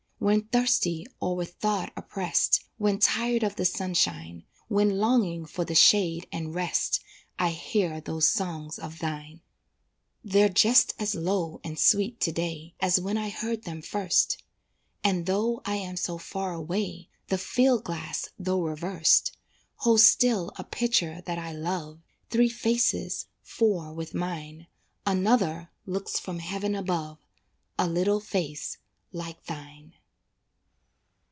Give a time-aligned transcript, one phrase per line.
[0.23, 5.73] When thirsty or with thought oppressed, When tired of the sunshine, When longing for the
[5.73, 6.99] shade and rest,
[7.39, 9.41] I hear those songs of thine.
[10.23, 14.43] They're just as low and sweet to day As when I heard them first;
[15.03, 19.35] And though I am so far away, The field glass though reversed,
[19.77, 21.99] Holds still a picture that I love,
[22.29, 24.67] Three faces four with mine
[25.03, 27.17] Another looks from heaven above,
[27.79, 28.77] A little face
[29.11, 29.93] like thine.